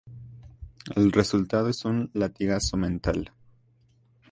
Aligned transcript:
El 0.95 1.11
resultado 1.11 1.69
es 1.69 1.85
un 1.85 2.09
latigazo 2.15 2.75
mental. 2.75 3.31